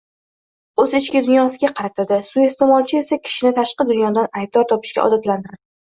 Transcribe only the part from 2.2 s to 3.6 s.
suiiste’molchi esa kishini